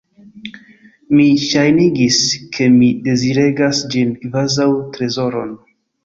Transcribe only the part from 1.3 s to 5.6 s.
ŝajnigis, ke mi deziregas ĝin, kvazaŭ trezoron.